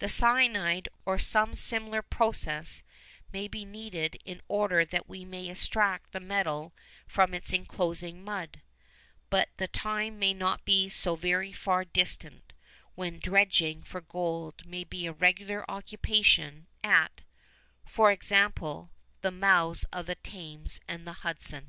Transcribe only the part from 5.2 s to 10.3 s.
may extract the metal from its enclosing mud, but the time